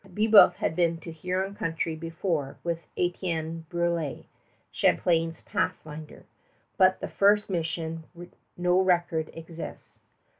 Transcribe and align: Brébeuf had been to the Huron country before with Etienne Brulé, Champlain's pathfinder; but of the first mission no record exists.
Brébeuf 0.09 0.55
had 0.55 0.75
been 0.75 0.97
to 1.01 1.11
the 1.11 1.15
Huron 1.15 1.53
country 1.53 1.95
before 1.95 2.57
with 2.63 2.79
Etienne 2.97 3.67
Brulé, 3.69 4.25
Champlain's 4.71 5.41
pathfinder; 5.41 6.25
but 6.75 6.95
of 6.95 7.01
the 7.01 7.07
first 7.07 7.51
mission 7.51 8.05
no 8.57 8.81
record 8.81 9.29
exists. 9.35 9.99